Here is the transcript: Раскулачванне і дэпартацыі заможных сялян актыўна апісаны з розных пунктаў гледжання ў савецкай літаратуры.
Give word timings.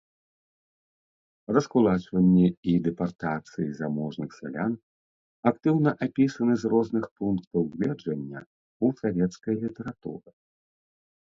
Раскулачванне 1.57 2.47
і 2.71 2.73
дэпартацыі 2.87 3.67
заможных 3.79 4.29
сялян 4.39 4.73
актыўна 5.51 5.93
апісаны 6.07 6.53
з 6.63 6.73
розных 6.73 7.05
пунктаў 7.21 7.61
гледжання 7.75 8.39
ў 8.45 8.87
савецкай 9.05 9.55
літаратуры. 9.67 10.29